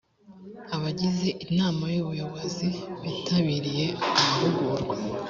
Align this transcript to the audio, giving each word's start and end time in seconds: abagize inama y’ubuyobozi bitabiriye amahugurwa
abagize 0.75 1.29
inama 1.49 1.85
y’ubuyobozi 1.93 2.67
bitabiriye 3.01 3.85
amahugurwa 4.21 4.95